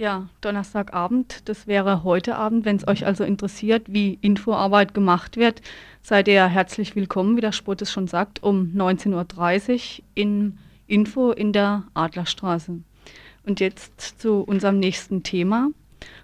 [0.00, 2.64] Ja, Donnerstagabend, das wäre heute Abend.
[2.64, 5.60] Wenn es euch also interessiert, wie Infoarbeit gemacht wird,
[6.00, 11.32] seid ihr herzlich willkommen, wie der Sport es schon sagt, um 19.30 Uhr in Info
[11.32, 12.80] in der Adlerstraße.
[13.44, 15.68] Und jetzt zu unserem nächsten Thema.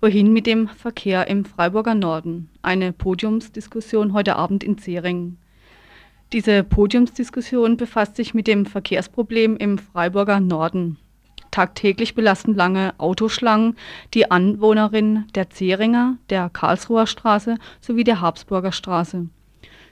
[0.00, 2.50] Wohin mit dem Verkehr im Freiburger Norden?
[2.62, 5.38] Eine Podiumsdiskussion heute Abend in Zeringen.
[6.32, 10.98] Diese Podiumsdiskussion befasst sich mit dem Verkehrsproblem im Freiburger Norden.
[11.50, 13.76] Tagtäglich belasten lange Autoschlangen
[14.14, 19.26] die Anwohnerinnen der Zeringer, der Karlsruher Straße sowie der Habsburger Straße.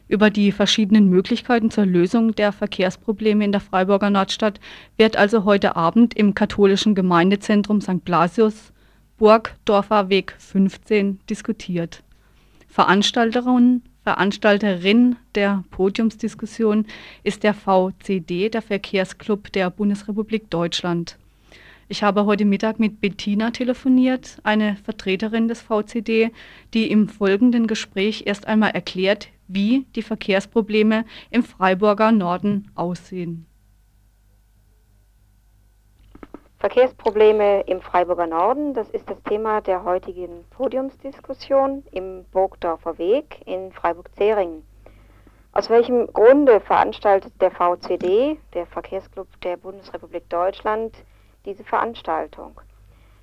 [0.06, 4.58] Über die verschiedenen Möglichkeiten zur Lösung der Verkehrsprobleme in der Freiburger Nordstadt
[4.96, 8.04] wird also heute Abend im katholischen Gemeindezentrum St.
[8.04, 8.72] Blasius,
[9.18, 12.02] Burgdorfer Weg 15, diskutiert.
[12.68, 16.86] Veranstalterin, Veranstalterin der Podiumsdiskussion
[17.24, 21.18] ist der VCD, der Verkehrsclub der Bundesrepublik Deutschland.
[21.90, 26.32] Ich habe heute Mittag mit Bettina telefoniert, eine Vertreterin des VCD,
[26.74, 33.46] die im folgenden Gespräch erst einmal erklärt, wie die Verkehrsprobleme im Freiburger Norden aussehen.
[36.58, 43.72] Verkehrsprobleme im Freiburger Norden, das ist das Thema der heutigen Podiumsdiskussion im Burgdorfer Weg in
[43.72, 44.62] Freiburg-Zeringen.
[45.52, 50.94] Aus welchem Grunde veranstaltet der VCD, der Verkehrsclub der Bundesrepublik Deutschland,
[51.48, 52.60] diese Veranstaltung.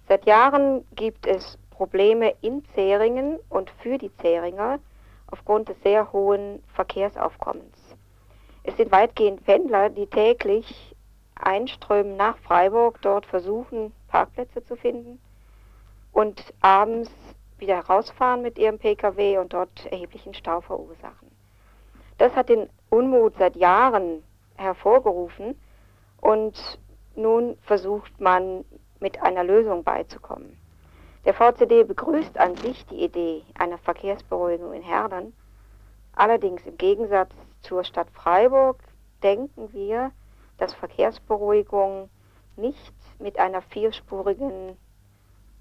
[0.08, 4.80] Seit Jahren gibt es Probleme in Zähringen und für die Zähringer
[5.28, 7.78] aufgrund des sehr hohen Verkehrsaufkommens.
[8.64, 10.96] Es sind weitgehend Pendler, die täglich
[11.36, 15.20] einströmen nach Freiburg, dort versuchen, Parkplätze zu finden
[16.12, 17.12] und abends
[17.60, 21.30] wieder rausfahren mit ihrem Pkw und dort erheblichen Stau verursachen.
[22.18, 24.24] Das hat den Unmut seit Jahren
[24.56, 25.60] hervorgerufen
[26.22, 26.80] und
[27.18, 28.66] nun versucht man
[29.00, 30.58] mit einer Lösung beizukommen.
[31.26, 35.34] Der VCD begrüßt an sich die Idee einer Verkehrsberuhigung in Herdern.
[36.14, 38.78] Allerdings im Gegensatz zur Stadt Freiburg
[39.24, 40.12] denken wir,
[40.58, 42.10] dass Verkehrsberuhigung
[42.56, 44.78] nicht mit einer vierspurigen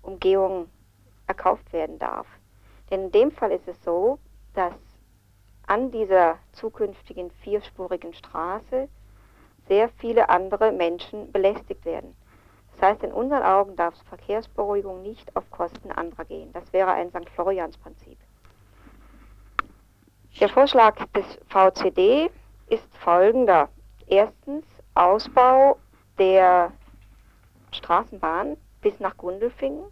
[0.03, 0.69] Umgehung
[1.27, 2.27] erkauft werden darf.
[2.91, 4.19] Denn in dem Fall ist es so,
[4.53, 4.75] dass
[5.67, 8.89] an dieser zukünftigen vierspurigen Straße
[9.69, 12.17] sehr viele andere Menschen belästigt werden.
[12.73, 16.53] Das heißt, in unseren Augen darf Verkehrsberuhigung nicht auf Kosten anderer gehen.
[16.53, 17.29] Das wäre ein St.
[17.35, 18.19] Florians-Prinzip.
[20.41, 22.31] Der Vorschlag des VCD
[22.69, 23.69] ist folgender.
[24.07, 25.79] Erstens Ausbau
[26.19, 26.73] der
[27.73, 29.85] Straßenbahn bis nach Gundelfingen,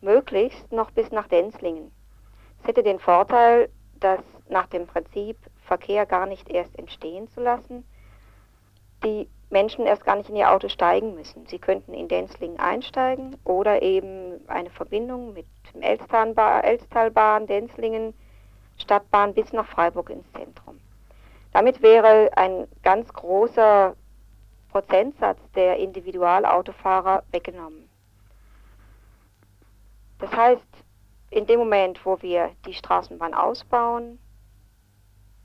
[0.00, 1.90] möglichst noch bis nach Denzlingen.
[2.60, 7.84] Es hätte den Vorteil, dass nach dem Prinzip Verkehr gar nicht erst entstehen zu lassen,
[9.04, 11.46] die Menschen erst gar nicht in ihr Auto steigen müssen.
[11.46, 18.14] Sie könnten in Denzlingen einsteigen oder eben eine Verbindung mit dem Elstalbahn, Denzlingen,
[18.78, 20.80] Stadtbahn bis nach Freiburg ins Zentrum.
[21.52, 23.94] Damit wäre ein ganz großer
[24.70, 27.88] Prozentsatz der Individualautofahrer weggenommen.
[30.18, 30.66] Das heißt,
[31.30, 34.18] in dem Moment, wo wir die Straßenbahn ausbauen,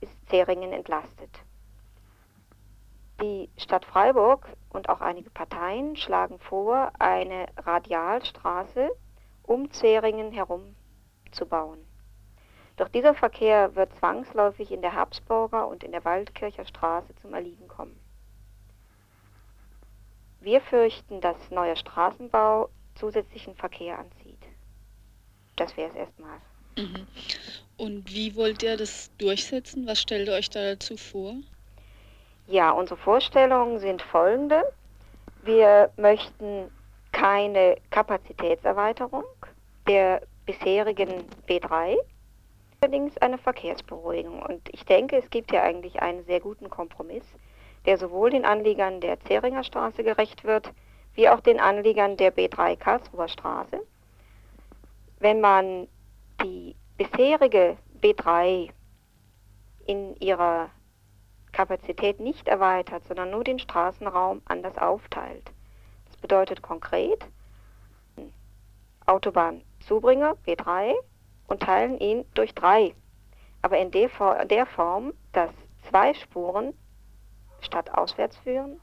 [0.02, 1.30] ist Zeringen entlastet.
[3.22, 8.90] Die Stadt Freiburg und auch einige Parteien schlagen vor, eine Radialstraße
[9.44, 10.76] um Zeringen herum
[11.32, 11.80] zu bauen.
[12.78, 17.68] Doch dieser Verkehr wird zwangsläufig in der Habsburger und in der Waldkircher Straße zum Erliegen
[17.68, 18.00] kommen.
[20.40, 24.44] Wir fürchten, dass neuer Straßenbau zusätzlichen Verkehr anzieht.
[25.58, 26.40] Das wäre es erstmal.
[26.76, 27.06] Mhm.
[27.78, 29.86] Und wie wollt ihr das durchsetzen?
[29.86, 31.36] Was stellt ihr euch da dazu vor?
[32.52, 34.74] Ja, unsere Vorstellungen sind folgende.
[35.44, 36.70] Wir möchten
[37.14, 39.24] keine Kapazitätserweiterung
[39.88, 41.96] der bisherigen B3,
[42.82, 44.42] allerdings eine Verkehrsberuhigung.
[44.42, 47.24] Und ich denke, es gibt hier eigentlich einen sehr guten Kompromiss,
[47.86, 50.74] der sowohl den Anliegern der Zeringer Straße gerecht wird,
[51.14, 53.80] wie auch den Anliegern der B3 Karlsruher Straße.
[55.20, 55.88] Wenn man
[56.44, 58.72] die bisherige B3
[59.86, 60.70] in ihrer
[61.52, 65.52] Kapazität nicht erweitert, sondern nur den Straßenraum anders aufteilt.
[66.08, 67.26] Das bedeutet konkret,
[69.06, 70.94] Autobahnzubringer B3
[71.48, 72.96] und teilen ihn durch drei.
[73.62, 75.52] Aber in der, Form, dass
[75.90, 76.74] zwei Spuren
[77.60, 78.80] stadtauswärts führen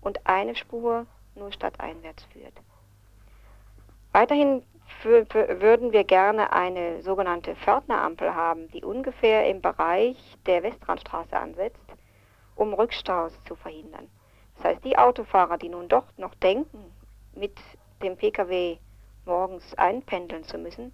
[0.00, 2.54] und eine Spur nur stadteinwärts führt.
[4.12, 4.62] Weiterhin
[5.02, 11.36] für, für, würden wir gerne eine sogenannte Pförtnerampel haben, die ungefähr im Bereich der Westrandstraße
[11.36, 11.80] ansetzt
[12.54, 14.08] um Rückstaus zu verhindern.
[14.56, 16.92] Das heißt, die Autofahrer, die nun doch noch denken,
[17.34, 17.56] mit
[18.02, 18.78] dem Pkw
[19.24, 20.92] morgens einpendeln zu müssen,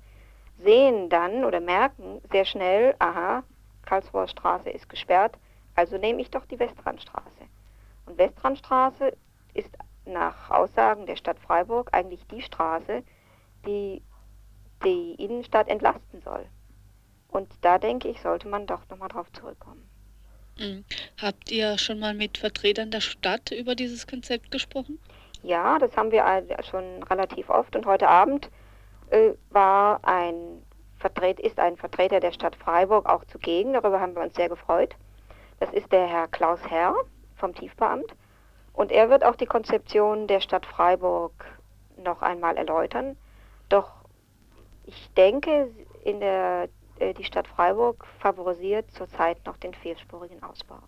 [0.59, 3.43] sehen dann oder merken sehr schnell, aha,
[3.85, 5.37] Karlsruher Straße ist gesperrt,
[5.75, 7.47] also nehme ich doch die Westrandstraße.
[8.07, 9.17] Und Westrandstraße
[9.55, 13.03] ist nach Aussagen der Stadt Freiburg eigentlich die Straße,
[13.67, 14.03] die
[14.85, 16.47] die Innenstadt entlasten soll.
[17.29, 19.89] Und da denke ich, sollte man doch nochmal drauf zurückkommen.
[20.59, 20.85] Mhm.
[21.21, 24.99] Habt ihr schon mal mit Vertretern der Stadt über dieses Konzept gesprochen?
[25.43, 26.25] Ja, das haben wir
[26.69, 28.51] schon relativ oft und heute Abend
[29.11, 30.63] äh, war ein
[30.99, 33.75] Vertret, ist ein Vertreter der Stadt Freiburg auch zugegen.
[33.75, 34.95] Darüber haben wir uns sehr gefreut.
[35.61, 36.95] Das ist der Herr Klaus Herr
[37.37, 38.15] vom Tiefbeamt.
[38.73, 41.33] Und er wird auch die Konzeption der Stadt Freiburg
[41.97, 43.17] noch einmal erläutern.
[43.69, 43.91] Doch
[44.85, 45.71] ich denke,
[46.05, 46.69] in der,
[47.01, 50.81] die Stadt Freiburg favorisiert zurzeit noch den vierspurigen Ausbau.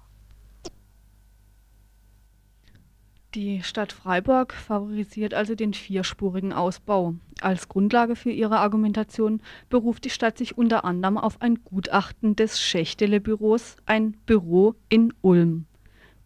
[3.35, 7.15] Die Stadt Freiburg favorisiert also den vierspurigen Ausbau.
[7.43, 12.59] Als Grundlage für ihre Argumentation beruft die Stadt sich unter anderem auf ein Gutachten des
[12.59, 15.67] Schächtele-Büros, ein Büro in Ulm.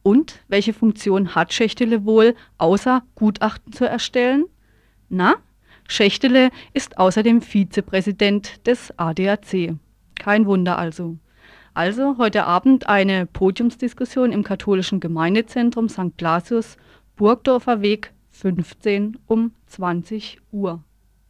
[0.04, 4.44] Und welche Funktion hat Schächtele wohl, außer Gutachten zu erstellen?
[5.08, 5.34] Na,
[5.92, 9.76] Schächtele ist außerdem Vizepräsident des ADAC.
[10.18, 11.18] Kein Wunder also.
[11.74, 16.16] Also heute Abend eine Podiumsdiskussion im katholischen Gemeindezentrum St.
[16.16, 16.78] Blasius,
[17.16, 20.82] Burgdorfer Weg 15 um 20 Uhr.